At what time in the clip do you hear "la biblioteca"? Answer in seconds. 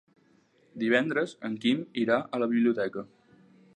2.45-3.05